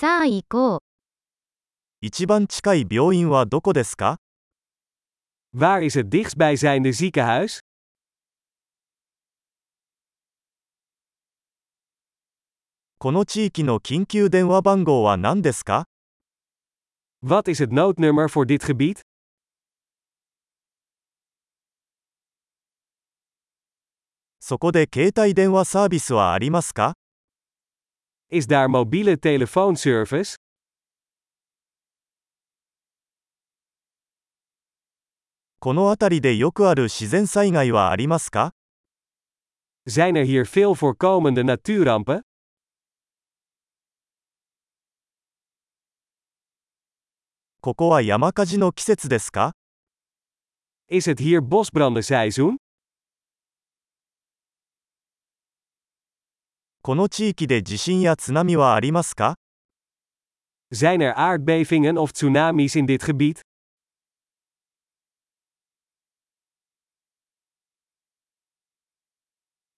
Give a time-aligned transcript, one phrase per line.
[0.00, 0.80] さあ行こう。
[2.00, 4.16] 一番近い病院はどこですか
[5.54, 7.60] Waar is het dichtstbijzijnde ziekenhuis?
[12.98, 15.84] この地域の緊急電話番号は何ですか
[17.22, 19.02] Wat is het noodnummer voor dit gebied?
[24.40, 26.99] そこで携帯電話サービスはありますか
[28.32, 30.34] Is daar mobiele telefoonservice?
[39.82, 42.20] Zijn er hier veel voorkomende natuurrampen?
[50.86, 52.56] Is het hier bosbrandenseizoen?
[56.82, 59.34] この地域で地震や津波はありますか
[60.72, 63.42] Zijn er aardbevingen of tsunamis in dit gebied?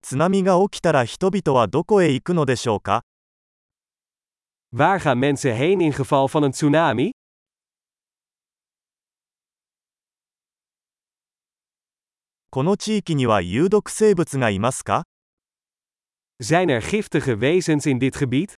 [0.02, 3.02] 津波が起きたら人々はどこへ行くのでしょうか
[4.72, 7.10] Waar gaan mensen heen in geval van een tsunami?
[12.50, 15.02] この地域には有毒生物がいますか
[16.42, 18.52] Zijn er giftige wezens in dit gebied?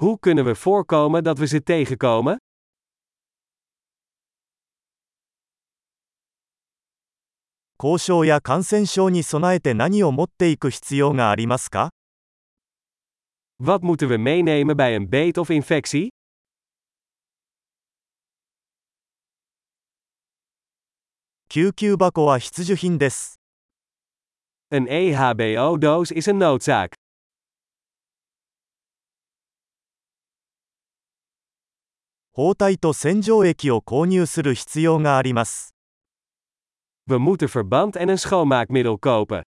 [0.00, 2.36] Hoe kunnen we voorkomen dat we ze tegenkomen?
[13.62, 16.08] Wat moeten we meenemen bij een beet of infectie?
[21.56, 23.38] 救急箱は必需品です。
[24.72, 26.96] Een E EHBO-doos is een noodzaak.
[32.32, 35.76] 包帯と洗浄液を購入する必要があります。
[37.06, 39.44] We moeten verband en een schoonmaakmiddel kopen.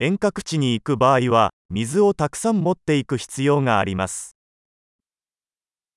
[0.00, 4.33] 遠隔地に行く場合は、水をたくさん持っていく必要があります。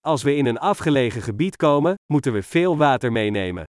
[0.07, 3.63] Als we in een afgelegen gebied komen, moeten we veel water meenemen.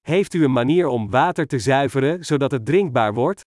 [0.00, 3.40] Heeft u een manier om water te zuiveren zodat het drinkbaar wordt?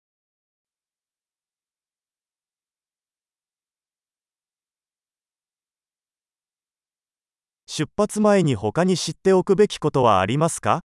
[7.73, 10.81] 出発前に他に知っておくべきことはありますか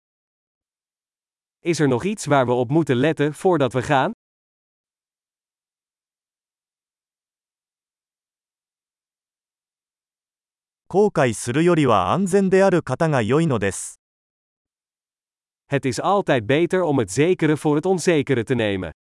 [1.65, 4.11] Is er nog iets waar we op moeten letten voordat we gaan?
[10.89, 14.01] 後悔するよりは安全である方が良いのです。
[15.71, 18.91] Het is altijd beter om het zekere voor het onzekere te nemen.